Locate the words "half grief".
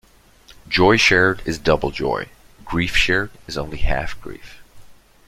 3.77-4.63